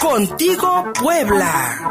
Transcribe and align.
Contigo 0.00 0.92
Puebla. 0.94 1.90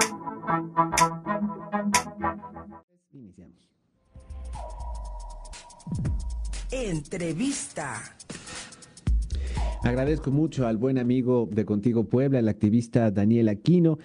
Entrevista. 6.72 8.17
Agradezco 9.88 10.32
mucho 10.32 10.68
al 10.68 10.76
buen 10.76 10.98
amigo 10.98 11.48
de 11.50 11.64
Contigo 11.64 12.10
Puebla, 12.10 12.40
el 12.40 12.50
activista 12.50 13.10
Daniel 13.10 13.48
Aquino, 13.48 14.00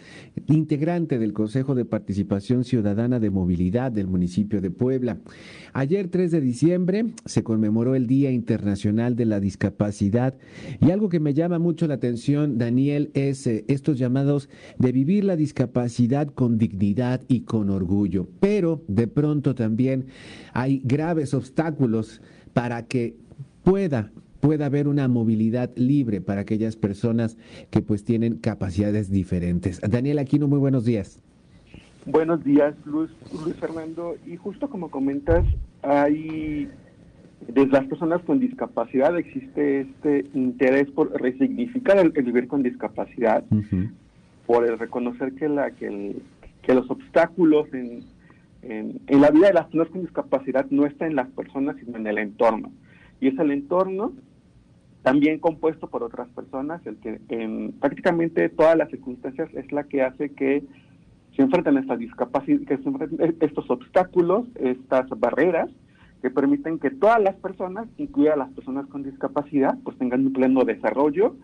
integrante 0.46 1.18
del 1.18 1.32
Consejo 1.32 1.74
de 1.74 1.84
Participación 1.84 2.62
Ciudadana 2.62 3.18
de 3.18 3.30
Movilidad 3.30 3.90
del 3.90 4.06
municipio 4.06 4.60
de 4.60 4.70
Puebla. 4.70 5.18
Ayer 5.72 6.06
3 6.06 6.30
de 6.30 6.40
diciembre 6.40 7.06
se 7.24 7.42
conmemoró 7.42 7.96
el 7.96 8.06
Día 8.06 8.30
Internacional 8.30 9.16
de 9.16 9.24
la 9.24 9.40
Discapacidad 9.40 10.36
y 10.80 10.92
algo 10.92 11.08
que 11.08 11.18
me 11.18 11.34
llama 11.34 11.58
mucho 11.58 11.88
la 11.88 11.94
atención, 11.94 12.58
Daniel, 12.58 13.10
es 13.14 13.44
eh, 13.48 13.64
estos 13.66 13.98
llamados 13.98 14.48
de 14.78 14.92
vivir 14.92 15.24
la 15.24 15.34
discapacidad 15.34 16.28
con 16.28 16.58
dignidad 16.58 17.22
y 17.26 17.40
con 17.40 17.70
orgullo. 17.70 18.28
Pero 18.38 18.84
de 18.86 19.08
pronto 19.08 19.56
también 19.56 20.06
hay 20.52 20.80
graves 20.84 21.34
obstáculos 21.34 22.22
para 22.52 22.86
que 22.86 23.16
pueda 23.64 24.12
pueda 24.42 24.66
haber 24.66 24.88
una 24.88 25.06
movilidad 25.06 25.70
libre 25.76 26.20
para 26.20 26.40
aquellas 26.40 26.74
personas 26.74 27.38
que 27.70 27.80
pues 27.80 28.04
tienen 28.04 28.38
capacidades 28.38 29.08
diferentes. 29.08 29.80
Daniel 29.80 30.18
Aquino, 30.18 30.48
muy 30.48 30.58
buenos 30.58 30.84
días. 30.84 31.22
Buenos 32.06 32.42
días, 32.42 32.74
Luis, 32.84 33.08
Luis 33.44 33.54
Fernando. 33.54 34.16
Y 34.26 34.36
justo 34.36 34.68
como 34.68 34.90
comentas, 34.90 35.46
hay 35.82 36.68
desde 37.46 37.70
las 37.70 37.84
personas 37.84 38.20
con 38.22 38.40
discapacidad 38.40 39.16
existe 39.16 39.82
este 39.82 40.26
interés 40.34 40.90
por 40.90 41.12
resignificar 41.20 41.98
el, 41.98 42.10
vivir 42.10 42.48
con 42.48 42.64
discapacidad, 42.64 43.44
por 44.46 44.66
el 44.66 44.76
reconocer 44.76 45.34
que, 45.34 45.48
la, 45.48 45.70
que, 45.70 46.16
que 46.62 46.74
los 46.74 46.90
obstáculos 46.90 47.72
en, 47.72 48.00
en, 48.62 49.00
en, 49.06 49.20
la 49.20 49.30
vida 49.30 49.46
de 49.48 49.54
las 49.54 49.66
personas 49.66 49.88
con 49.90 50.00
discapacidad 50.02 50.66
no 50.70 50.84
están 50.84 51.10
en 51.10 51.16
las 51.16 51.30
personas, 51.30 51.76
sino 51.78 51.96
en 51.96 52.08
el 52.08 52.18
entorno. 52.18 52.72
Y 53.20 53.28
es 53.28 53.38
el 53.38 53.52
entorno 53.52 54.12
también 55.02 55.38
compuesto 55.38 55.88
por 55.88 56.02
otras 56.02 56.28
personas, 56.30 56.84
el 56.86 56.96
que 56.96 57.20
en 57.28 57.72
prácticamente 57.72 58.48
todas 58.48 58.76
las 58.76 58.90
circunstancias 58.90 59.50
es 59.54 59.70
la 59.72 59.84
que 59.84 60.02
hace 60.02 60.30
que 60.30 60.62
se 61.34 61.42
enfrenten 61.42 61.78
estas 61.78 61.98
discapacidades, 61.98 62.66
que 62.66 62.78
se 62.78 62.88
enfrenten 62.88 63.36
estos 63.40 63.68
obstáculos, 63.70 64.46
estas 64.56 65.08
barreras 65.10 65.70
que 66.20 66.30
permiten 66.30 66.78
que 66.78 66.90
todas 66.90 67.20
las 67.20 67.34
personas, 67.34 67.88
incluidas 67.98 68.38
las 68.38 68.50
personas 68.52 68.86
con 68.86 69.02
discapacidad, 69.02 69.76
pues 69.82 69.98
tengan 69.98 70.24
un 70.26 70.32
pleno 70.32 70.64
desarrollo 70.64 71.34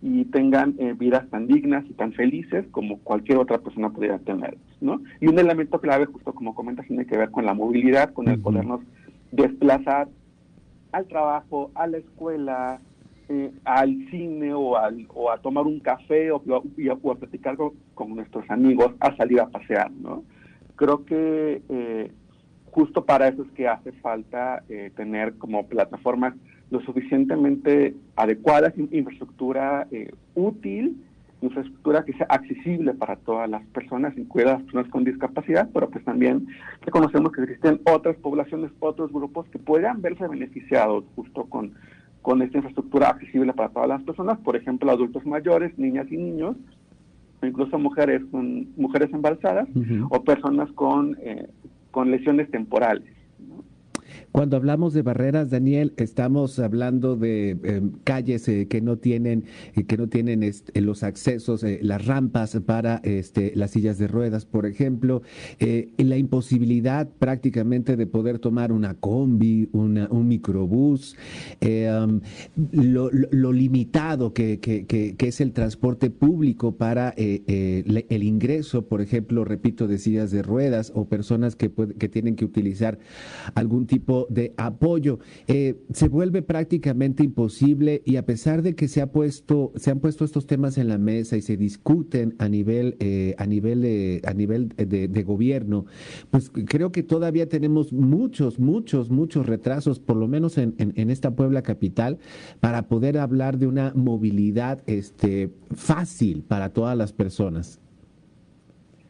y 0.00 0.24
tengan 0.26 0.74
eh, 0.78 0.94
vidas 0.98 1.28
tan 1.28 1.46
dignas 1.46 1.84
y 1.88 1.92
tan 1.92 2.12
felices 2.12 2.64
como 2.70 2.98
cualquier 3.00 3.38
otra 3.38 3.58
persona 3.58 3.90
pudiera 3.90 4.18
tener, 4.18 4.56
¿no? 4.80 5.02
Y 5.20 5.28
un 5.28 5.38
elemento 5.38 5.80
clave, 5.80 6.06
justo 6.06 6.32
como 6.32 6.54
comentas, 6.54 6.86
tiene 6.86 7.06
que 7.06 7.16
ver 7.16 7.30
con 7.30 7.44
la 7.44 7.52
movilidad, 7.52 8.12
con 8.14 8.26
el 8.28 8.40
podernos 8.40 8.80
desplazar 9.32 10.08
al 10.92 11.06
trabajo, 11.06 11.70
a 11.74 11.86
la 11.86 11.98
escuela, 11.98 12.80
eh, 13.28 13.52
al 13.64 13.88
cine 14.10 14.52
o, 14.52 14.76
al, 14.76 15.06
o 15.14 15.30
a 15.30 15.38
tomar 15.38 15.64
un 15.66 15.80
café 15.80 16.30
o, 16.30 16.36
a, 16.36 17.14
platicar 17.16 17.56
con, 17.56 18.14
nuestros 18.14 18.48
amigos, 18.50 18.92
a 19.00 19.14
salir 19.16 19.40
a 19.40 19.48
pasear, 19.48 19.90
¿no? 19.90 20.24
Creo 20.76 21.04
que 21.04 21.62
eh, 21.68 22.10
justo 22.70 23.04
para 23.04 23.28
eso 23.28 23.42
es 23.42 23.50
que 23.52 23.68
hace 23.68 23.92
falta 23.92 24.62
eh, 24.68 24.90
tener 24.96 25.34
como 25.34 25.66
plataformas 25.66 26.34
lo 26.70 26.80
suficientemente 26.80 27.94
adecuadas, 28.16 28.72
infraestructura 28.76 29.86
útil, 30.34 30.96
infraestructura 31.42 32.04
que 32.04 32.14
sea 32.14 32.26
accesible 32.30 32.94
para 32.94 33.16
todas 33.16 33.48
las 33.50 33.64
personas, 33.66 34.16
incluidas 34.16 34.54
las 34.54 34.62
personas 34.62 34.88
con 34.90 35.04
discapacidad, 35.04 35.68
pero 35.72 35.90
pues 35.90 36.04
también 36.04 36.46
reconocemos 36.80 37.32
que 37.32 37.42
existen 37.42 37.80
otras 37.84 38.16
poblaciones, 38.16 38.70
otros 38.80 39.12
grupos 39.12 39.46
que 39.48 39.58
puedan 39.58 40.00
verse 40.00 40.26
beneficiados 40.26 41.04
justo 41.14 41.44
con 41.44 41.74
con 42.22 42.40
esta 42.40 42.58
infraestructura 42.58 43.10
accesible 43.10 43.52
para 43.52 43.68
todas 43.68 43.88
las 43.88 44.02
personas, 44.02 44.38
por 44.38 44.56
ejemplo, 44.56 44.90
adultos 44.90 45.26
mayores, 45.26 45.76
niñas 45.76 46.06
y 46.10 46.16
niños, 46.16 46.56
incluso 47.42 47.78
mujeres 47.78 48.22
mujeres 48.76 49.12
embarazadas 49.12 49.68
o 50.08 50.22
personas 50.22 50.70
con, 50.72 51.16
eh, 51.20 51.48
con 51.90 52.10
lesiones 52.10 52.50
temporales. 52.50 53.11
Cuando 54.32 54.56
hablamos 54.56 54.94
de 54.94 55.02
barreras, 55.02 55.50
Daniel, 55.50 55.92
estamos 55.98 56.58
hablando 56.58 57.16
de 57.16 57.50
em, 57.50 57.92
calles 58.02 58.48
eh, 58.48 58.66
que 58.66 58.80
no 58.80 58.96
tienen 58.96 59.44
eh, 59.76 59.84
que 59.84 59.98
no 59.98 60.08
tienen 60.08 60.42
este, 60.42 60.80
los 60.80 61.02
accesos, 61.02 61.62
eh, 61.62 61.80
las 61.82 62.06
rampas 62.06 62.58
para 62.64 62.96
este, 63.04 63.52
las 63.54 63.72
sillas 63.72 63.98
de 63.98 64.08
ruedas, 64.08 64.46
por 64.46 64.64
ejemplo, 64.64 65.20
la 65.58 66.16
imposibilidad 66.16 67.08
prácticamente 67.18 67.96
de 67.96 68.06
poder 68.06 68.38
tomar 68.38 68.72
una 68.72 68.94
combi, 68.94 69.68
una, 69.72 70.08
un 70.10 70.28
microbús, 70.28 71.16
em, 71.60 72.20
lo, 72.72 73.52
limitado 73.52 74.32
que, 74.32 74.58
que, 74.60 75.16
es 75.18 75.40
el 75.40 75.52
transporte 75.52 76.10
público 76.10 76.76
para 76.76 77.10
el 77.10 78.22
ingreso, 78.22 78.86
por 78.86 79.02
ejemplo, 79.02 79.44
repito, 79.44 79.86
de 79.86 79.98
sillas 79.98 80.30
de 80.30 80.42
ruedas 80.42 80.90
o 80.94 81.06
personas 81.06 81.54
que, 81.54 81.70
que 81.70 82.08
tienen 82.08 82.34
que 82.34 82.44
utilizar 82.44 82.98
algún 83.54 83.86
tipo 83.86 84.21
de 84.30 84.54
apoyo. 84.56 85.18
Eh, 85.46 85.76
se 85.92 86.08
vuelve 86.08 86.42
prácticamente 86.42 87.22
imposible 87.22 88.02
y 88.04 88.16
a 88.16 88.26
pesar 88.26 88.62
de 88.62 88.74
que 88.74 88.88
se 88.88 89.00
ha 89.00 89.12
puesto, 89.12 89.72
se 89.76 89.90
han 89.90 90.00
puesto 90.00 90.24
estos 90.24 90.46
temas 90.46 90.78
en 90.78 90.88
la 90.88 90.98
mesa 90.98 91.36
y 91.36 91.42
se 91.42 91.56
discuten 91.56 92.34
a 92.38 92.48
nivel, 92.48 92.96
eh, 93.00 93.34
a 93.38 93.46
nivel, 93.46 93.82
de, 93.82 94.22
a 94.24 94.34
nivel 94.34 94.68
de, 94.70 95.22
gobierno, 95.22 95.86
pues 96.30 96.50
creo 96.50 96.90
que 96.90 97.02
todavía 97.02 97.48
tenemos 97.48 97.92
muchos, 97.92 98.58
muchos, 98.58 99.10
muchos 99.10 99.46
retrasos, 99.46 100.00
por 100.00 100.16
lo 100.16 100.26
menos 100.26 100.58
en, 100.58 100.74
en, 100.78 101.10
esta 101.10 101.36
Puebla 101.36 101.62
capital, 101.62 102.18
para 102.60 102.88
poder 102.88 103.18
hablar 103.18 103.58
de 103.58 103.66
una 103.66 103.92
movilidad 103.94 104.82
este, 104.86 105.50
fácil 105.70 106.42
para 106.42 106.70
todas 106.70 106.96
las 106.96 107.12
personas. 107.12 107.80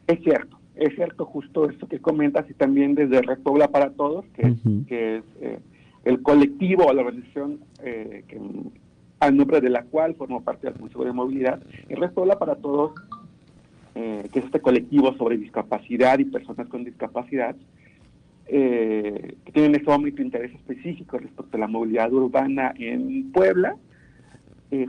Es 0.06 0.20
cierto 0.22 0.61
es 0.82 0.94
cierto 0.96 1.24
justo 1.24 1.70
esto 1.70 1.86
que 1.86 2.00
comentas 2.00 2.48
y 2.50 2.54
también 2.54 2.94
desde 2.94 3.22
Red 3.22 3.38
Puebla 3.38 3.68
para 3.68 3.90
Todos, 3.90 4.24
que, 4.34 4.42
es, 4.42 4.58
que 4.88 5.16
es 5.18 5.24
eh, 5.40 5.58
el 6.04 6.22
colectivo 6.22 6.86
o 6.86 6.92
la 6.92 7.02
organización 7.02 7.60
eh, 7.82 8.24
que, 8.26 8.40
al 9.20 9.36
nombre 9.36 9.60
de 9.60 9.70
la 9.70 9.84
cual 9.84 10.16
formo 10.16 10.42
parte 10.42 10.66
del 10.66 10.78
Consejo 10.78 11.04
de 11.04 11.12
Movilidad. 11.12 11.62
Y 11.88 11.94
Red 11.94 12.10
Puebla 12.10 12.38
para 12.38 12.56
Todos, 12.56 12.92
eh, 13.94 14.28
que 14.32 14.40
es 14.40 14.44
este 14.44 14.60
colectivo 14.60 15.14
sobre 15.16 15.36
discapacidad 15.36 16.18
y 16.18 16.24
personas 16.24 16.66
con 16.68 16.84
discapacidad, 16.84 17.54
que 18.44 19.52
tienen 19.54 19.76
este 19.76 19.90
momento 19.90 20.20
interés 20.20 20.52
específico 20.52 21.16
respecto 21.16 21.56
a 21.56 21.60
la 21.60 21.68
movilidad 21.68 22.12
urbana 22.12 22.74
en 22.76 23.32
Puebla, 23.32 23.76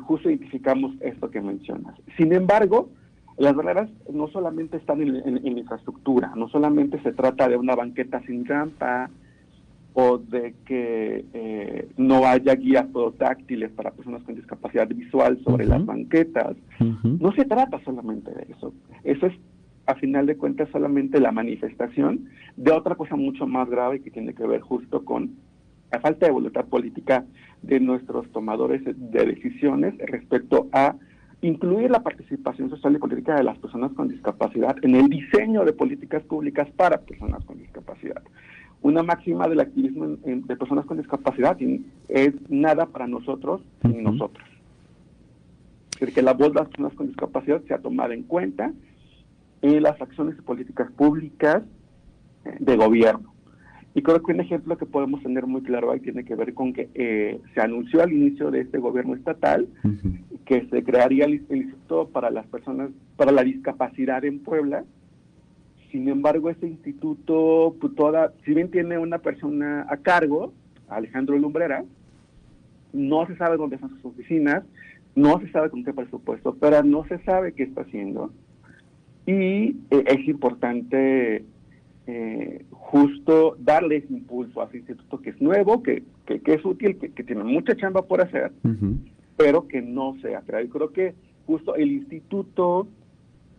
justo 0.01 0.29
identificamos 0.29 0.95
esto 0.99 1.31
que 1.31 1.39
mencionas. 1.39 1.95
Sin 2.17 2.33
embargo, 2.33 2.89
las 3.37 3.55
barreras 3.55 3.89
no 4.11 4.27
solamente 4.27 4.77
están 4.77 5.01
en, 5.01 5.57
infraestructura, 5.57 6.33
no 6.35 6.49
solamente 6.49 7.01
se 7.01 7.13
trata 7.13 7.47
de 7.47 7.57
una 7.57 7.75
banqueta 7.75 8.21
sin 8.25 8.45
rampa 8.45 9.09
o 9.95 10.17
de 10.17 10.55
que 10.65 11.25
eh, 11.33 11.87
no 11.97 12.25
haya 12.25 12.55
guías 12.55 12.87
táctiles 13.17 13.71
para 13.71 13.91
personas 13.91 14.23
con 14.23 14.35
discapacidad 14.35 14.87
visual 14.87 15.39
sobre 15.43 15.65
las 15.65 15.85
banquetas. 15.85 16.55
No 16.79 17.31
se 17.33 17.45
trata 17.45 17.79
solamente 17.83 18.31
de 18.31 18.47
eso. 18.49 18.73
Eso 19.03 19.27
es, 19.27 19.33
a 19.85 19.95
final 19.95 20.25
de 20.25 20.37
cuentas, 20.37 20.69
solamente 20.71 21.19
la 21.19 21.31
manifestación 21.31 22.29
de 22.55 22.71
otra 22.71 22.95
cosa 22.95 23.15
mucho 23.15 23.45
más 23.45 23.69
grave 23.69 24.01
que 24.01 24.09
tiene 24.09 24.33
que 24.33 24.47
ver 24.47 24.61
justo 24.61 25.05
con 25.05 25.35
la 25.91 25.99
falta 25.99 26.25
de 26.25 26.31
voluntad 26.31 26.65
política 26.65 27.25
de 27.61 27.79
nuestros 27.79 28.27
tomadores 28.31 28.81
de 28.83 29.25
decisiones 29.25 29.95
respecto 29.99 30.67
a 30.71 30.95
incluir 31.43 31.91
la 31.91 32.01
participación 32.01 32.69
social 32.69 32.95
y 32.95 32.99
política 32.99 33.35
de 33.35 33.43
las 33.43 33.57
personas 33.57 33.91
con 33.93 34.07
discapacidad 34.07 34.75
en 34.81 34.95
el 34.95 35.09
diseño 35.09 35.65
de 35.65 35.73
políticas 35.73 36.23
públicas 36.23 36.69
para 36.75 37.01
personas 37.01 37.43
con 37.43 37.57
discapacidad. 37.57 38.23
Una 38.81 39.03
máxima 39.03 39.47
del 39.47 39.59
activismo 39.59 40.17
de 40.23 40.55
personas 40.55 40.85
con 40.85 40.97
discapacidad 40.97 41.57
es 42.07 42.33
nada 42.49 42.85
para 42.85 43.07
nosotros 43.07 43.61
ni 43.83 44.01
nosotros. 44.01 44.45
Es 45.93 45.99
decir, 45.99 46.15
que 46.15 46.21
la 46.21 46.33
voz 46.33 46.53
de 46.53 46.59
las 46.59 46.69
personas 46.69 46.93
con 46.93 47.07
discapacidad 47.07 47.61
sea 47.63 47.77
tomada 47.77 48.13
en 48.13 48.23
cuenta 48.23 48.73
en 49.61 49.83
las 49.83 50.01
acciones 50.01 50.35
y 50.37 50.41
políticas 50.41 50.91
públicas 50.91 51.63
eh, 52.45 52.57
de 52.59 52.75
gobierno. 52.75 53.33
Y 53.95 54.01
creo 54.01 54.23
que 54.23 54.31
un 54.31 54.39
ejemplo 54.39 54.77
que 54.77 54.85
podemos 54.85 55.21
tener 55.21 55.45
muy 55.45 55.61
claro 55.61 55.91
ahí 55.91 55.99
tiene 55.99 56.25
que 56.25 56.35
ver 56.35 56.53
con 56.53 56.73
que 56.73 56.89
eh, 56.95 57.39
se 57.53 57.61
anunció 57.61 58.01
al 58.01 58.11
inicio 58.11 58.49
de 58.49 58.61
este 58.61 58.79
gobierno 58.79 59.13
estatal 59.13 59.67
que 60.45 60.67
se 60.67 60.83
crearía 60.83 61.25
el, 61.25 61.33
Instituto 61.49 62.09
para 62.09 62.29
las 62.29 62.45
Personas, 62.47 62.91
para 63.15 63.31
la 63.31 63.43
Discapacidad 63.43 64.23
en 64.25 64.39
Puebla. 64.39 64.83
Sin 65.91 66.07
embargo, 66.09 66.49
ese 66.49 66.67
instituto, 66.67 67.75
pues, 67.79 67.93
toda, 67.95 68.33
si 68.43 68.53
bien 68.53 68.71
tiene 68.71 68.97
una 68.97 69.19
persona 69.19 69.85
a 69.89 69.97
cargo, 69.97 70.53
Alejandro 70.89 71.37
Lumbrera, 71.37 71.83
no 72.93 73.27
se 73.27 73.35
sabe 73.37 73.57
dónde 73.57 73.75
están 73.75 73.91
sus 73.91 74.05
oficinas, 74.05 74.63
no 75.15 75.39
se 75.39 75.51
sabe 75.51 75.69
con 75.69 75.83
qué 75.83 75.93
presupuesto, 75.93 76.55
pero 76.59 76.83
no 76.83 77.05
se 77.05 77.19
sabe 77.19 77.53
qué 77.53 77.63
está 77.63 77.81
haciendo. 77.81 78.31
Y 79.25 79.77
eh, 79.91 80.03
es 80.07 80.27
importante 80.27 81.45
eh, 82.07 82.65
justo 82.71 83.55
darle 83.59 83.97
ese 83.97 84.13
impulso 84.13 84.61
a 84.61 84.65
ese 84.65 84.77
instituto 84.77 85.21
que 85.21 85.29
es 85.29 85.41
nuevo, 85.41 85.83
que, 85.83 86.03
que, 86.25 86.41
es 86.45 86.65
útil, 86.65 86.97
que, 86.97 87.23
tiene 87.23 87.43
mucha 87.43 87.75
chamba 87.75 88.01
por 88.01 88.21
hacer, 88.21 88.51
pero 89.43 89.67
que 89.67 89.81
no 89.81 90.15
sea 90.21 90.39
creado. 90.41 90.63
Yo 90.63 90.71
creo 90.71 90.93
que 90.93 91.15
justo 91.45 91.75
el 91.75 91.91
instituto 91.91 92.87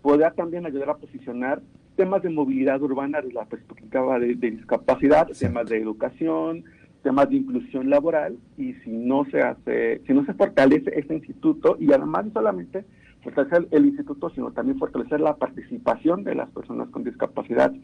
podrá 0.00 0.31
también 0.31 0.64
ayudar 0.64 0.88
a 0.88 0.96
posicionar 0.96 1.60
temas 1.94 2.22
de 2.22 2.31
movilidad 2.31 2.81
urbana 2.81 3.20
desde 3.20 3.34
la 3.34 3.44
perspectiva 3.44 4.19
de, 4.19 4.34
discapacidad, 4.34 5.28
temas 5.38 5.69
de 5.69 5.76
educación, 5.76 6.64
temas 7.02 7.28
de 7.28 7.36
inclusión 7.36 7.90
laboral, 7.90 8.38
y 8.56 8.72
si 8.82 8.92
no 8.92 9.26
se 9.26 9.42
hace, 9.42 10.00
si 10.06 10.14
no 10.14 10.25
se 10.25 10.32
fortalece 10.32 10.90
este 10.98 11.16
instituto, 11.16 11.76
y 11.78 11.92
además 11.92 12.25
no 12.25 12.32
solamente 12.32 12.86
fortalecer 13.22 13.69
el 13.70 13.84
instituto, 13.84 14.31
sino 14.31 14.52
también 14.52 14.78
fortalecer 14.78 15.20
la 15.20 15.36
participación 15.36 16.25
de 16.25 16.34
las 16.34 16.48
personas 16.50 16.88
con 16.88 17.04
discapacidad 17.04 17.75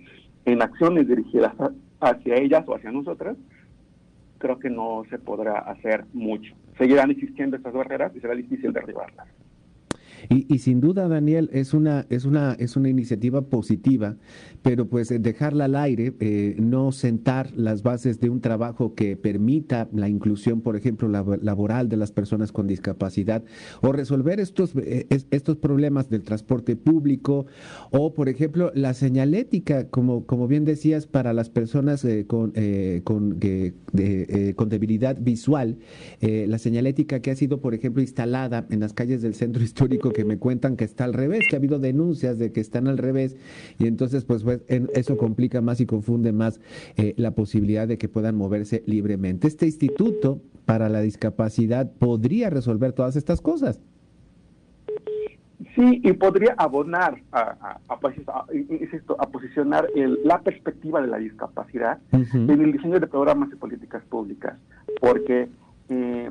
en 0.47 0.62
acciones 0.62 1.06
dirigidas 1.06 1.52
hacia 2.00 2.37
ellas 2.37 2.64
o 2.67 2.75
hacia 2.75 2.93
nosotras, 2.93 3.37
creo 4.41 4.59
que 4.59 4.71
no 4.71 5.05
se 5.11 5.19
podrá 5.19 5.59
hacer 5.59 6.05
mucho. 6.13 6.53
Seguirán 6.79 7.11
existiendo 7.11 7.57
estas 7.57 7.75
barreras 7.75 8.11
y 8.17 8.21
será 8.21 8.35
difícil 8.35 8.73
derribarlas. 8.73 9.29
Y, 10.29 10.59
sin 10.59 10.81
duda, 10.81 11.09
Daniel, 11.09 11.49
es 11.53 11.75
una, 11.75 12.07
es 12.11 12.25
una, 12.25 12.53
es 12.55 12.77
una 12.77 12.89
iniciativa 12.89 13.43
positiva, 13.43 14.17
pero 14.63 14.87
pues 14.87 15.11
eh, 15.11 15.19
dejarla 15.19 15.65
al 15.65 15.77
aire, 15.77 16.15
eh, 16.21 16.57
no 16.59 16.93
sentar 16.93 17.51
las 17.57 17.83
bases 17.83 18.21
de 18.21 18.29
un 18.29 18.41
trabajo 18.41 18.95
que 18.95 19.17
permita 19.17 19.89
la 19.93 20.09
inclusión, 20.09 20.61
por 20.61 20.77
ejemplo, 20.77 21.09
laboral 21.09 21.89
de 21.89 21.97
las 21.97 22.13
personas 22.13 22.53
con 22.53 22.67
discapacidad, 22.67 23.43
o 23.81 23.93
resolver 23.93 24.41
estos, 24.41 24.73
eh, 24.77 25.07
estos 25.31 25.57
problemas 25.57 26.11
del 26.11 26.23
transporte 26.23 26.77
público, 26.77 27.47
o 27.91 28.15
por 28.15 28.29
ejemplo, 28.29 28.71
la 28.75 28.95
señalética, 28.95 29.89
como, 29.89 30.27
como 30.27 30.49
bien 30.49 30.65
decías, 30.65 31.07
para 31.07 31.33
las 31.33 31.49
personas 31.49 32.07
con, 32.27 32.53
con, 33.05 33.41
con 34.57 34.69
debilidad 34.69 35.17
visual, 35.21 35.79
la 36.21 36.59
señalética 36.59 37.21
que 37.21 37.31
ha 37.31 37.37
sido, 37.37 37.61
por 37.61 37.75
ejemplo, 37.75 38.03
instalada 38.03 38.67
en 38.71 38.81
las 38.81 38.93
calles 38.93 39.23
del 39.23 39.35
centro 39.35 39.63
histórico 39.63 40.10
que 40.11 40.25
me 40.25 40.39
cuentan 40.39 40.77
que 40.77 40.85
está 40.85 41.05
al 41.05 41.15
revés, 41.15 41.41
que 41.49 41.57
ha 41.57 41.59
habido 41.59 41.79
denuncias 41.79 42.39
de 42.39 42.53
que 42.53 42.61
están 42.61 42.87
al 42.89 42.99
revés 42.99 43.37
y 43.79 43.87
entonces 43.87 44.25
pues, 44.25 44.43
pues 44.43 44.61
eso 44.69 45.17
complica 45.17 45.61
más 45.61 45.81
y 45.81 45.87
confunde 45.87 46.33
más 46.33 46.61
eh, 46.97 47.15
la 47.17 47.33
posibilidad 47.33 47.89
de 47.89 47.99
que 47.99 48.09
puedan 48.09 48.37
moverse 48.37 48.83
libremente. 48.87 49.47
Este 49.47 49.67
instituto 49.67 50.41
para 50.65 50.89
la 50.89 51.01
discapacidad 51.01 51.91
podría 51.99 52.51
resolver 52.51 52.93
todas 52.93 53.17
estas 53.17 53.41
cosas. 53.41 53.81
Sí, 55.75 56.01
y 56.03 56.12
podría 56.15 56.55
abonar 56.57 57.21
a, 57.33 57.79
a, 57.89 58.01
pues, 58.01 58.17
posicionar 59.31 59.89
la 60.25 60.41
perspectiva 60.41 61.01
de 61.01 61.07
la 61.07 61.19
discapacidad 61.19 61.99
en 62.12 62.51
el 62.51 62.73
diseño 62.73 62.99
de 62.99 63.07
programas 63.07 63.51
y 63.53 63.57
políticas 63.57 64.03
públicas, 64.05 64.59
porque 65.01 65.49
eh, 65.91 66.31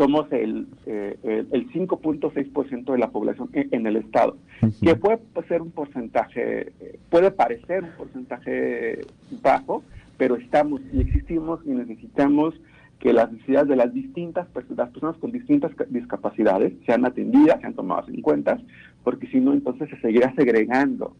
somos 0.00 0.32
el, 0.32 0.66
eh, 0.86 1.44
el, 1.52 1.70
5.6% 1.72 2.92
de 2.92 2.98
la 2.98 3.10
población 3.10 3.50
en, 3.52 3.86
el 3.86 3.96
Estado, 3.96 4.38
que 4.80 4.96
puede 4.96 5.20
ser 5.46 5.60
un 5.60 5.72
porcentaje, 5.72 6.72
puede 7.10 7.30
parecer 7.30 7.84
un 7.84 7.90
porcentaje 7.98 9.00
bajo, 9.42 9.84
pero 10.16 10.36
estamos 10.36 10.80
y 10.94 11.02
existimos 11.02 11.60
y 11.66 11.72
necesitamos 11.72 12.54
que 12.98 13.12
las 13.12 13.30
necesidades 13.30 13.68
de 13.68 13.76
las 13.76 13.92
distintas 13.92 14.48
las 14.74 14.88
personas 14.88 15.18
con 15.18 15.32
distintas 15.32 15.72
discapacidades 15.90 16.72
sean 16.86 17.04
atendidas, 17.04 17.60
sean 17.60 17.74
tomadas 17.74 18.08
en 18.08 18.22
cuenta, 18.22 18.58
porque 19.04 19.26
si 19.26 19.38
no, 19.38 19.52
entonces 19.52 19.90
se 19.90 20.00
seguirá 20.00 20.32
segregando 20.34 21.14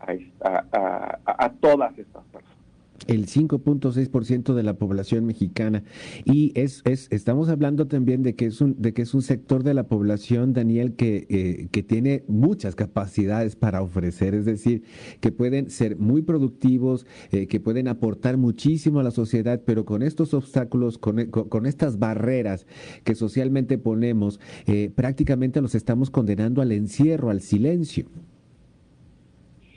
a, 0.00 1.16
a 1.24 1.52
todas 1.60 1.98
estas 1.98 2.24
personas 2.24 2.61
el 3.06 3.26
5.6% 3.26 4.54
de 4.54 4.62
la 4.62 4.74
población 4.74 5.24
mexicana. 5.24 5.82
Y 6.24 6.52
es, 6.54 6.82
es 6.84 7.08
estamos 7.10 7.48
hablando 7.48 7.86
también 7.86 8.22
de 8.22 8.34
que 8.34 8.46
es 8.46 8.60
un 8.60 8.80
de 8.80 8.92
que 8.92 9.02
es 9.02 9.14
un 9.14 9.22
sector 9.22 9.62
de 9.62 9.74
la 9.74 9.84
población 9.84 10.52
Daniel 10.52 10.94
que 10.94 11.26
eh, 11.28 11.68
que 11.70 11.82
tiene 11.82 12.24
muchas 12.28 12.74
capacidades 12.74 13.56
para 13.56 13.82
ofrecer. 13.82 14.34
Es 14.34 14.44
decir 14.44 14.82
que 15.20 15.32
pueden 15.32 15.70
ser 15.70 15.96
muy 15.96 16.22
productivos 16.22 17.06
eh, 17.30 17.46
que 17.46 17.60
pueden 17.60 17.88
aportar 17.88 18.36
muchísimo 18.36 19.00
a 19.00 19.02
la 19.02 19.10
sociedad 19.10 19.62
pero 19.64 19.84
con 19.84 20.02
estos 20.02 20.34
obstáculos 20.34 20.98
con, 20.98 21.26
con, 21.26 21.66
estas 21.66 21.98
barreras 21.98 22.66
que 23.04 23.14
socialmente 23.14 23.78
ponemos 23.78 24.40
eh, 24.66 24.90
prácticamente 24.94 25.60
los 25.60 25.74
estamos 25.74 26.10
condenando 26.10 26.62
al 26.62 26.72
encierro 26.72 27.30
al 27.30 27.40
silencio. 27.40 28.06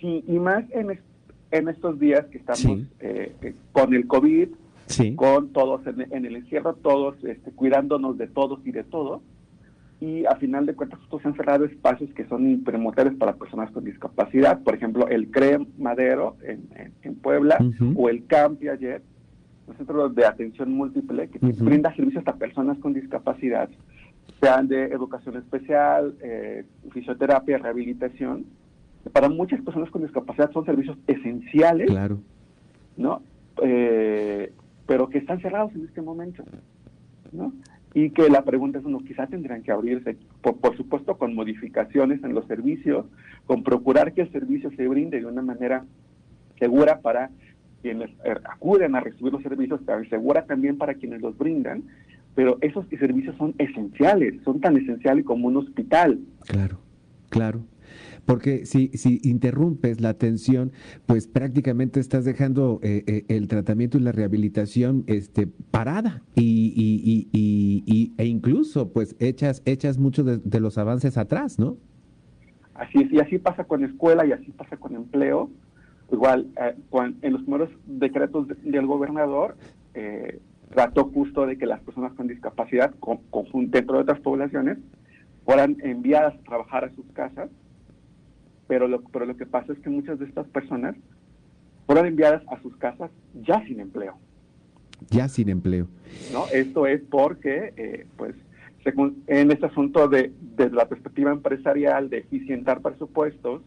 Sí 0.02 0.24
y 0.28 0.40
más 0.40 0.66
en 0.72 1.00
en 1.58 1.70
estos 1.70 2.00
días 2.00 2.26
que 2.28 2.38
estamos 2.38 2.88
eh, 3.00 3.34
eh, 3.42 3.56
con 3.72 3.94
el 3.94 4.08
COVID, 4.08 4.50
con 5.16 5.50
todos 5.50 5.82
en, 5.88 6.26
el 6.26 6.36
encierro, 6.36 6.76
todos 6.76 7.16
este, 7.24 7.52
cuidándonos 7.52 8.18
de 8.18 8.28
todos 8.28 8.60
y 8.66 8.72
de 8.72 8.84
todo. 8.84 9.22
Y 10.02 10.26
a 10.26 10.36
final 10.36 10.66
de 10.66 10.76
cuentas, 10.76 11.00
estos 11.02 11.26
han 11.26 11.36
cerrado 11.36 11.66
espacios 11.66 12.14
que 12.14 12.26
son 12.26 12.64
promotores 12.64 13.16
para 13.16 13.36
personas 13.36 13.72
con 13.72 13.86
discapacidad. 13.86 14.62
Por 14.62 14.76
ejemplo, 14.76 15.08
el 15.08 15.32
CREM 15.32 15.68
Madero 15.78 16.36
en, 16.44 16.68
en, 17.02 17.16
Puebla 17.16 17.58
o 17.96 18.10
el 18.10 18.26
CAMPI 18.28 18.70
ayer, 18.70 19.02
un 19.66 19.78
centro 19.78 20.10
de 20.10 20.26
atención 20.26 20.72
múltiple 20.72 21.30
que 21.30 21.40
brinda 21.40 21.96
servicios 21.96 22.28
a 22.28 22.36
personas 22.36 22.78
con 22.80 22.94
discapacidad, 22.94 23.70
sean 24.42 24.68
de 24.68 24.86
educación 24.86 25.38
especial, 25.38 26.16
eh, 26.22 26.66
fisioterapia, 26.92 27.58
rehabilitación 27.58 28.46
para 29.12 29.30
muchas 29.30 29.62
personas 29.62 29.90
con 29.90 30.02
discapacidad 30.02 30.52
son 30.52 30.66
servicios 30.66 30.98
esenciales, 31.08 31.88
claro. 31.88 32.20
¿no? 32.98 33.22
Eh, 33.64 34.52
pero 34.88 35.10
que 35.10 35.20
están 35.20 35.42
cerrados 35.42 35.74
en 35.76 35.86
este 35.86 36.02
momento, 36.02 36.44
¿no? 37.32 37.54
Y 37.94 38.10
que 38.10 38.30
la 38.30 38.44
pregunta 38.44 38.78
es, 38.78 38.84
bueno, 38.84 39.00
quizás 39.00 39.30
tendrán 39.30 39.64
que 39.64 39.72
abrirse, 39.72 40.18
por, 40.42 40.76
supuesto, 40.76 41.18
con 41.18 41.34
modificaciones 41.34 42.22
en 42.24 42.34
los 42.34 42.46
servicios, 42.46 43.06
con 43.46 43.64
procurar 43.64 44.14
que 44.14 44.22
el 44.22 44.32
servicio 44.32 44.70
se 44.76 44.88
brinde 44.88 45.22
de 45.22 45.26
una 45.26 45.42
manera 45.42 45.86
segura 46.60 47.00
para 47.00 47.30
quienes 47.82 48.10
eh, 48.26 48.36
acuden 48.44 48.96
a 48.96 49.00
recibir 49.00 49.32
los 49.32 49.44
servicios, 49.44 49.80
segura 50.10 50.46
también 50.46 50.78
para 50.78 50.96
quienes 50.96 51.22
los 51.22 51.38
brindan, 51.38 51.84
pero 52.36 52.58
esos 52.60 52.86
servicios 52.90 53.36
son 53.38 53.56
esenciales, 53.60 54.42
son 54.44 54.60
tan 54.60 54.76
esenciales 54.76 55.24
como 55.24 55.48
un 55.48 55.58
hospital. 55.58 56.20
Claro, 56.48 56.80
claro 57.30 57.62
porque 58.26 58.66
si, 58.66 58.90
si 58.90 59.20
interrumpes 59.24 60.02
la 60.02 60.10
atención, 60.10 60.72
pues 61.06 61.28
prácticamente 61.28 62.00
estás 62.00 62.26
dejando 62.26 62.80
eh, 62.82 63.04
eh, 63.08 63.26
el 63.28 63.48
tratamiento 63.48 63.98
y 63.98 64.02
la 64.02 64.12
rehabilitación 64.12 65.04
este, 65.08 65.48
parada 65.48 66.22
y, 66.36 66.74
y, 66.76 67.30
y, 67.32 68.14
e 68.18 68.26
incluso 68.26 68.92
pues 68.92 69.16
echas, 69.20 69.62
echas 69.66 69.98
muchos 69.98 70.44
de, 70.44 70.60
los 70.60 70.78
avances 70.78 71.18
atrás, 71.18 71.60
¿no? 71.60 71.78
Así 72.74 73.00
es, 73.00 73.12
y 73.12 73.20
así 73.20 73.38
pasa 73.38 73.64
con 73.66 73.84
escuela 73.84 74.26
y 74.26 74.32
así 74.32 74.52
pasa 74.52 74.78
con 74.78 74.96
empleo. 74.96 75.50
Igual, 76.12 76.48
eh, 76.62 76.76
en 77.22 77.34
los 77.34 77.42
primeros 77.44 77.70
decretos 77.86 78.48
del 78.64 78.86
gobernador, 78.86 79.56
trató 80.74 81.06
justo 81.06 81.46
de 81.46 81.58
que 81.58 81.66
las 81.66 81.80
personas 81.82 82.14
con 82.14 82.28
discapacidad, 82.28 82.94
con, 83.00 83.20
dentro 83.70 83.96
de 83.96 84.02
otras 84.02 84.20
poblaciones, 84.20 84.78
fueran 85.46 85.78
enviadas 85.84 86.36
a 86.36 86.44
trabajar 86.44 86.86
a 86.86 86.90
sus 86.96 87.06
casas 87.14 87.50
pero 88.68 88.88
lo, 88.88 89.02
pero 89.04 89.26
lo 89.26 89.38
que 89.38 89.46
pasa 89.46 89.74
es 89.74 89.80
que 89.80 89.90
muchas 89.90 90.20
de 90.20 90.26
estas 90.26 90.48
personas 90.48 90.96
fueron 91.86 92.08
enviadas 92.08 92.42
a 92.48 92.62
sus 92.62 92.76
casas 92.78 93.12
ya 93.46 93.64
sin 93.66 93.80
empleo. 93.80 94.18
Ya 95.10 95.28
sin 95.28 95.50
empleo. 95.50 95.88
¿No? 96.32 96.46
Esto 96.52 96.88
es 96.88 97.02
porque, 97.10 97.74
eh, 97.78 98.08
pues, 98.18 98.36
en 99.28 99.52
este 99.52 99.66
asunto 99.66 100.08
de 100.08 100.32
desde 100.56 100.76
la 100.76 100.88
perspectiva 100.88 101.32
empresarial, 101.32 102.10
de 102.10 102.20
eficientar 102.20 102.82
presupuestos 102.82 103.62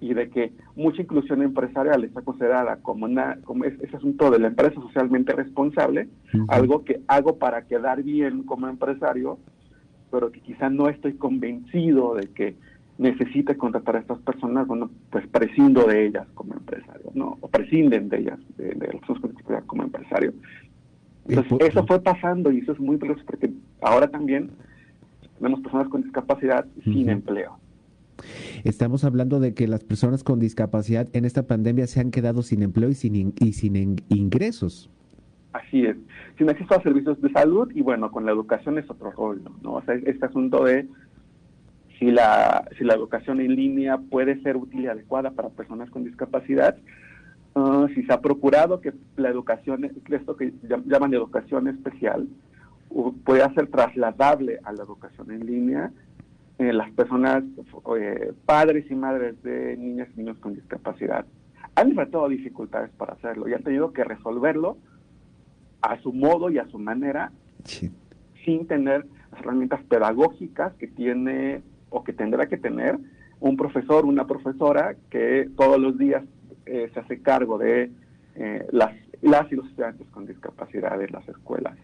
y 0.00 0.14
de 0.14 0.30
que 0.30 0.52
mucha 0.76 1.02
inclusión 1.02 1.42
empresarial 1.42 2.04
está 2.04 2.22
considerada 2.22 2.76
como, 2.76 3.04
una, 3.04 3.38
como 3.44 3.64
ese 3.64 3.94
asunto 3.94 4.30
de 4.30 4.38
la 4.38 4.48
empresa 4.48 4.74
socialmente 4.74 5.32
responsable, 5.34 6.08
algo 6.48 6.84
que 6.84 7.00
hago 7.06 7.36
para 7.38 7.66
quedar 7.66 8.02
bien 8.02 8.44
como 8.44 8.68
empresario, 8.68 9.38
pero 10.10 10.30
que 10.32 10.40
quizá 10.40 10.70
no 10.70 10.88
estoy 10.88 11.14
convencido 11.14 12.14
de 12.14 12.28
que 12.28 12.56
necesita 13.00 13.54
contratar 13.54 13.96
a 13.96 14.00
estas 14.00 14.18
personas, 14.18 14.66
bueno, 14.66 14.90
pues 15.10 15.26
prescindo 15.26 15.86
de 15.86 16.06
ellas 16.06 16.26
como 16.34 16.52
empresario, 16.52 17.10
¿no? 17.14 17.38
O 17.40 17.48
prescinden 17.48 18.10
de 18.10 18.18
ellas, 18.18 18.38
de, 18.58 18.74
las 18.74 19.00
personas 19.00 19.64
como 19.64 19.84
empresario. 19.84 20.34
Entonces, 21.26 21.70
eso 21.70 21.86
fue 21.86 22.02
pasando 22.02 22.52
y 22.52 22.58
eso 22.58 22.72
es 22.72 22.78
muy 22.78 22.98
peligroso 22.98 23.24
porque 23.26 23.50
ahora 23.80 24.08
también 24.08 24.50
tenemos 25.38 25.60
personas 25.60 25.88
con 25.88 26.02
discapacidad 26.02 26.66
sin 26.84 27.08
empleo. 27.08 27.58
Estamos 28.64 29.02
hablando 29.04 29.40
de 29.40 29.54
que 29.54 29.66
las 29.66 29.82
personas 29.82 30.22
con 30.22 30.38
discapacidad 30.38 31.08
en 31.14 31.24
esta 31.24 31.46
pandemia 31.46 31.86
se 31.86 32.00
han 32.00 32.10
quedado 32.10 32.42
sin 32.42 32.62
empleo 32.62 32.90
y 32.90 32.94
sin, 32.94 33.32
y 33.40 33.52
sin 33.54 33.96
ingresos. 34.10 34.90
Así 35.54 35.86
es, 35.86 35.96
sin 36.36 36.50
acceso 36.50 36.74
a 36.74 36.82
servicios 36.82 37.18
de 37.22 37.30
salud 37.30 37.70
y 37.74 37.80
bueno, 37.80 38.10
con 38.10 38.26
la 38.26 38.32
educación 38.32 38.78
es 38.78 38.90
otro 38.90 39.10
rollo, 39.10 39.50
¿no? 39.62 39.76
O 39.76 39.82
sea, 39.82 39.94
este 39.94 40.26
asunto 40.26 40.64
de 40.64 40.86
si 42.00 42.10
la, 42.10 42.66
si 42.78 42.84
la 42.84 42.94
educación 42.94 43.40
en 43.40 43.54
línea 43.54 43.98
puede 43.98 44.40
ser 44.40 44.56
útil 44.56 44.80
y 44.80 44.86
adecuada 44.86 45.32
para 45.32 45.50
personas 45.50 45.90
con 45.90 46.02
discapacidad, 46.02 46.76
uh, 47.54 47.88
si 47.88 48.02
se 48.04 48.12
ha 48.12 48.22
procurado 48.22 48.80
que 48.80 48.94
la 49.16 49.28
educación, 49.28 49.84
esto 49.84 50.34
que 50.34 50.54
llaman 50.86 51.12
educación 51.12 51.68
especial, 51.68 52.26
pueda 53.24 53.52
ser 53.52 53.68
trasladable 53.68 54.60
a 54.64 54.72
la 54.72 54.82
educación 54.82 55.30
en 55.30 55.46
línea, 55.46 55.92
eh, 56.58 56.72
las 56.72 56.90
personas, 56.92 57.44
eh, 57.98 58.32
padres 58.46 58.90
y 58.90 58.94
madres 58.94 59.40
de 59.42 59.76
niñas 59.76 60.08
y 60.14 60.20
niños 60.20 60.38
con 60.38 60.54
discapacidad, 60.54 61.26
han 61.74 61.90
enfrentado 61.90 62.28
dificultades 62.30 62.90
para 62.96 63.12
hacerlo 63.12 63.46
y 63.46 63.52
han 63.52 63.62
tenido 63.62 63.92
que 63.92 64.04
resolverlo 64.04 64.78
a 65.82 66.00
su 66.00 66.14
modo 66.14 66.50
y 66.50 66.58
a 66.58 66.66
su 66.68 66.78
manera, 66.78 67.30
sin 68.44 68.66
tener 68.66 69.06
las 69.32 69.40
herramientas 69.42 69.82
pedagógicas 69.84 70.74
que 70.74 70.88
tiene 70.88 71.62
o 71.90 72.02
que 72.02 72.12
tendrá 72.12 72.46
que 72.46 72.56
tener 72.56 72.98
un 73.40 73.56
profesor, 73.56 74.04
una 74.04 74.26
profesora 74.26 74.96
que 75.10 75.48
todos 75.56 75.78
los 75.78 75.98
días 75.98 76.24
eh, 76.66 76.90
se 76.92 77.00
hace 77.00 77.20
cargo 77.22 77.58
de 77.58 77.90
las, 78.72 78.94
las 79.20 79.52
y 79.52 79.56
los 79.56 79.66
estudiantes 79.66 80.06
con 80.08 80.24
discapacidad 80.24 81.00
en 81.02 81.12
las 81.12 81.28
escuelas. 81.28 81.76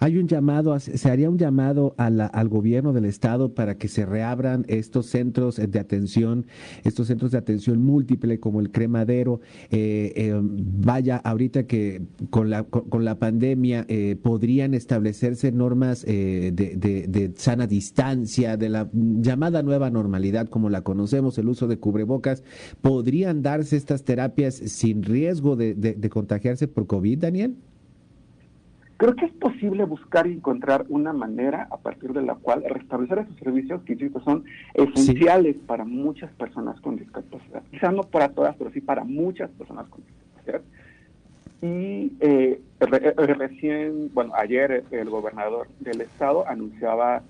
Hay 0.00 0.18
un 0.18 0.28
llamado, 0.28 0.78
se 0.78 1.10
haría 1.10 1.28
un 1.28 1.38
llamado 1.38 1.94
al 1.96 2.48
gobierno 2.48 2.92
del 2.92 3.04
estado 3.04 3.54
para 3.54 3.76
que 3.76 3.88
se 3.88 4.06
reabran 4.06 4.64
estos 4.68 5.06
centros 5.06 5.56
de 5.56 5.78
atención, 5.78 6.46
estos 6.84 7.08
centros 7.08 7.32
de 7.32 7.38
atención 7.38 7.82
múltiple 7.82 8.38
como 8.38 8.60
el 8.60 8.70
cremadero. 8.70 9.40
Eh, 9.70 10.12
eh, 10.16 10.40
vaya, 10.40 11.16
ahorita 11.16 11.66
que 11.66 12.02
con 12.30 12.50
la, 12.50 12.64
con, 12.64 13.04
la 13.04 13.18
pandemia 13.18 13.84
eh, 13.88 14.16
podrían 14.20 14.74
establecerse 14.74 15.52
normas 15.52 16.04
de, 16.04 16.52
de, 16.52 17.32
sana 17.36 17.66
distancia, 17.66 18.56
de 18.56 18.68
la 18.68 18.88
llamada 18.92 19.62
nueva 19.62 19.90
normalidad 19.90 20.48
como 20.48 20.70
la 20.70 20.82
conocemos, 20.82 21.38
el 21.38 21.48
uso 21.48 21.66
de 21.66 21.78
cubrebocas. 21.78 22.42
¿Podrían 22.80 23.42
darse 23.42 23.76
estas 23.76 24.04
terapias 24.04 24.54
sin 24.54 25.02
riesgo 25.02 25.56
de 25.56 26.10
contagiarse 26.10 26.68
por 26.68 26.86
COVID, 26.86 27.18
Daniel? 27.18 27.56
Creo 28.98 29.14
que 29.14 29.26
es 29.26 29.32
posible 29.32 29.84
buscar 29.84 30.26
y 30.26 30.32
encontrar 30.32 30.84
una 30.88 31.12
manera 31.12 31.68
a 31.70 31.76
partir 31.76 32.12
de 32.12 32.20
la 32.20 32.34
cual 32.34 32.64
restablecer 32.68 33.20
esos 33.20 33.36
servicios 33.36 33.80
que 33.82 34.10
son 34.24 34.44
esenciales 34.74 35.54
para 35.68 35.84
muchas 35.84 36.32
personas 36.32 36.80
con 36.80 36.96
discapacidad. 36.96 37.62
Quizás 37.70 37.94
no 37.94 38.02
para 38.02 38.28
todas, 38.30 38.56
pero 38.56 38.72
sí 38.72 38.80
para 38.80 39.04
muchas 39.04 39.50
personas 39.50 39.86
con 39.86 40.02
discapacidad. 40.04 40.62
Y 41.62 42.12
eh, 42.18 42.60
eh, 42.80 43.34
recién, 43.34 44.12
bueno, 44.12 44.32
ayer 44.34 44.82
el 44.90 45.10
gobernador 45.10 45.68
del 45.78 46.00
estado 46.00 46.48
anunciaba 46.48 47.22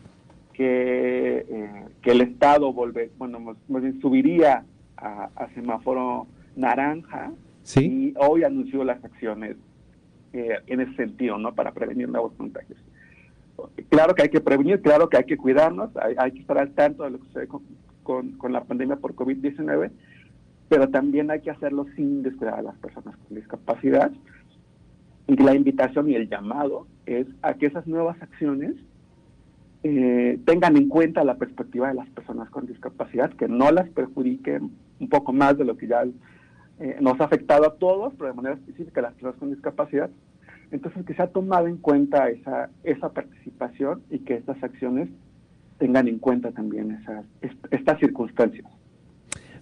que, 0.55 1.45
eh, 1.51 1.85
que 2.01 2.13
el 2.13 2.23
estado 2.23 2.73
volver, 2.73 3.11
bueno, 3.19 3.57
subiría 4.01 4.65
a, 4.97 5.49
semáforo 5.55 6.27
naranja 6.57 7.31
y 7.77 8.15
hoy 8.17 8.45
anunció 8.45 8.85
las 8.85 9.05
acciones 9.05 9.57
eh, 10.33 10.59
en 10.67 10.81
ese 10.81 10.95
sentido, 10.95 11.39
¿no? 11.39 11.55
Para 11.55 11.73
prevenir 11.73 12.09
nuevos 12.09 12.33
contagios. 12.35 12.79
Claro 13.89 14.15
que 14.15 14.23
hay 14.23 14.29
que 14.29 14.41
prevenir, 14.41 14.81
claro 14.83 15.09
que 15.09 15.17
hay 15.17 15.25
que 15.25 15.37
cuidarnos, 15.37 15.91
hay, 15.97 16.33
que 16.33 16.41
estar 16.41 16.59
al 16.59 16.71
tanto 16.73 17.03
de 17.03 17.11
lo 17.11 17.19
que 17.19 17.27
sucede 17.27 17.49
con, 17.49 18.33
con, 18.33 18.53
la 18.53 18.63
pandemia 18.63 18.97
por 18.97 19.15
COVID-19, 19.15 19.91
pero 20.69 20.89
también 20.91 21.31
hay 21.31 21.41
que 21.41 21.51
hacerlo 21.51 21.87
sin 21.97 22.23
descuidar 22.23 22.61
a 22.61 22.63
las 22.63 22.77
personas 22.77 23.17
con 23.17 23.37
discapacidad. 23.37 24.13
Y 25.27 25.37
la 25.37 25.55
invitación 25.55 26.09
y 26.09 26.15
el 26.15 26.29
llamado 26.29 26.87
es 27.05 27.27
a 27.43 27.55
que 27.55 27.67
esas 27.67 27.87
nuevas 27.87 28.21
acciones 28.23 28.77
eh, 29.83 30.39
tengan 30.45 30.77
en 30.77 30.89
cuenta 30.89 31.23
la 31.25 31.37
perspectiva 31.37 31.89
de 31.89 31.95
las 31.95 32.09
personas 32.11 32.51
con 32.51 32.67
discapacidad, 32.67 33.31
que 33.33 33.49
no 33.49 33.71
las 33.71 33.89
perjudiquen 33.91 34.73
un 35.01 35.09
poco 35.09 35.33
más 35.33 35.57
de 35.57 35.65
lo 35.65 35.77
que 35.77 35.87
ya 35.87 36.05
eh, 36.81 36.97
nos 37.01 37.21
ha 37.21 37.25
afectado 37.25 37.67
a 37.67 37.75
todos, 37.75 38.15
pero 38.17 38.31
de 38.31 38.37
manera 38.37 38.55
específica 38.55 39.01
a 39.01 39.05
las 39.05 39.15
personas 39.15 39.37
con 39.37 39.51
discapacidad. 39.51 40.11
Entonces, 40.71 41.05
que 41.05 41.15
se 41.15 41.23
ha 41.23 41.29
tomado 41.29 41.67
en 41.67 41.79
cuenta 41.79 42.29
esa, 42.29 42.71
esa 42.85 43.13
participación 43.13 44.03
y 44.11 44.21
que 44.21 44.35
estas 44.35 44.63
acciones 44.63 45.09
tengan 45.79 46.09
en 46.09 46.19
cuenta 46.19 46.53
también 46.53 46.91
esas, 46.93 47.25
estas 47.71 47.99
circunstancias. 47.99 48.67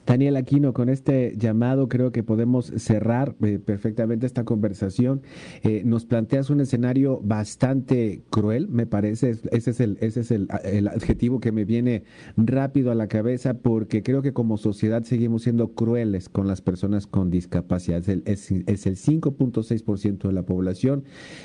Daniel 0.06 0.36
Aquino, 0.36 0.72
con 0.72 0.88
este 0.88 1.34
llamado 1.36 1.88
creo 1.88 2.12
que 2.12 2.22
podemos 2.22 2.66
cerrar 2.76 3.34
eh, 3.42 3.58
perfectamente 3.58 4.25
esta 4.25 4.44
conversación. 4.44 5.22
Eh, 5.64 5.82
nos 5.84 6.06
planteas 6.06 6.48
un 6.48 6.60
escenario 6.60 7.20
bastante 7.22 8.22
cruel, 8.30 8.68
me 8.68 8.86
parece, 8.86 9.30
ese 9.50 9.70
es, 9.70 9.80
el, 9.80 9.98
ese 10.00 10.20
es 10.20 10.30
el, 10.30 10.48
adjetivo 10.88 11.40
que 11.40 11.50
me 11.50 11.64
viene 11.64 12.04
rápido 12.36 12.92
a 12.92 12.94
la 12.94 13.08
cabeza 13.08 13.54
porque 13.54 14.04
creo 14.04 14.22
que 14.22 14.32
como 14.32 14.58
sociedad 14.58 15.02
seguimos 15.02 15.42
siendo 15.42 15.72
crueles 15.72 16.28
con 16.28 16.46
las 16.46 16.60
personas 16.60 17.08
con 17.08 17.28
discapacidad. 17.30 17.98
Es 17.98 18.08
el, 18.08 18.22
es, 18.26 18.86
el 18.86 18.96
5.6% 18.96 20.28
de 20.28 20.32
la 20.32 20.44
población, 20.44 21.02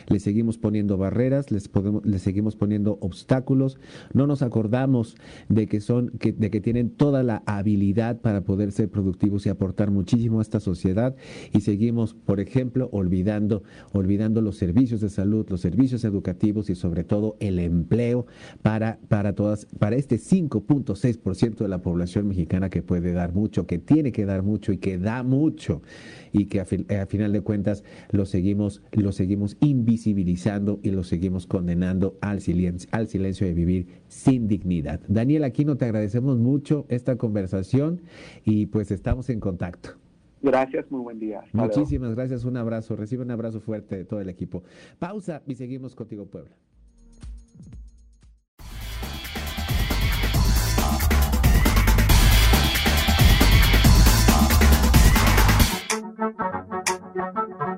le 0.07 0.19
seguimos 0.19 0.59
poniendo 0.59 0.97
barreras, 0.97 1.49
les, 1.49 1.67
podemos, 1.67 2.05
les 2.05 2.21
seguimos 2.21 2.55
poniendo 2.55 2.99
obstáculos, 3.01 3.79
no 4.13 4.27
nos 4.27 4.43
acordamos 4.43 5.15
de 5.49 5.65
que 5.65 5.81
son, 5.81 6.09
que, 6.19 6.31
de 6.31 6.51
que 6.51 6.61
tienen 6.61 6.91
toda 6.91 7.23
la 7.23 7.41
habilidad 7.47 8.21
para 8.21 8.41
poder 8.41 8.50
poder 8.51 8.73
ser 8.73 8.89
productivos 8.89 9.45
y 9.45 9.49
aportar 9.49 9.91
muchísimo 9.91 10.39
a 10.39 10.41
esta 10.41 10.59
sociedad 10.59 11.15
y 11.53 11.61
seguimos, 11.61 12.15
por 12.15 12.41
ejemplo, 12.41 12.89
olvidando, 12.91 13.63
olvidando 13.93 14.41
los 14.41 14.57
servicios 14.57 14.99
de 14.99 15.07
salud, 15.07 15.45
los 15.47 15.61
servicios 15.61 16.03
educativos 16.03 16.69
y 16.69 16.75
sobre 16.75 17.05
todo 17.05 17.37
el 17.39 17.59
empleo 17.59 18.25
para, 18.61 18.99
para 19.07 19.35
todas, 19.35 19.67
para 19.79 19.95
este 19.95 20.17
5.6% 20.17 21.59
de 21.59 21.67
la 21.69 21.81
población 21.81 22.27
mexicana 22.27 22.69
que 22.69 22.81
puede 22.81 23.13
dar 23.13 23.33
mucho, 23.33 23.65
que 23.65 23.79
tiene 23.79 24.11
que 24.11 24.25
dar 24.25 24.43
mucho 24.43 24.73
y 24.73 24.79
que 24.79 24.97
da 24.97 25.23
mucho 25.23 25.81
y 26.33 26.47
que 26.47 26.59
a, 26.59 26.65
final 26.65 27.31
de 27.31 27.39
cuentas 27.39 27.85
lo 28.11 28.25
seguimos, 28.25 28.81
lo 28.91 29.13
seguimos 29.13 29.55
invisibilizando 29.61 30.81
y 30.83 30.91
lo 30.91 31.05
seguimos 31.05 31.47
condenando 31.47 32.17
al 32.19 32.41
silencio, 32.41 32.89
al 32.91 33.07
silencio 33.07 33.47
de 33.47 33.53
vivir 33.53 33.87
sin 34.09 34.49
dignidad. 34.49 34.99
Daniel 35.07 35.45
Aquino, 35.45 35.77
te 35.77 35.85
agradecemos 35.85 36.37
mucho 36.37 36.85
esta 36.89 37.17
conversación 37.17 38.01
y 38.43 38.65
pues 38.67 38.91
estamos 38.91 39.29
en 39.29 39.39
contacto. 39.39 39.91
Gracias, 40.41 40.89
muy 40.89 41.01
buen 41.01 41.19
día. 41.19 41.43
Muchísimas 41.53 42.15
gracias, 42.15 42.45
un 42.45 42.57
abrazo, 42.57 42.95
recibe 42.95 43.23
un 43.23 43.31
abrazo 43.31 43.59
fuerte 43.59 43.97
de 43.97 44.05
todo 44.05 44.21
el 44.21 44.29
equipo. 44.29 44.63
Pausa 44.97 45.43
y 45.45 45.55
seguimos 45.55 45.95
contigo, 45.95 46.25
Puebla. 46.25 46.55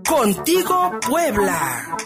Contigo, 0.08 0.92
Puebla. 1.10 1.98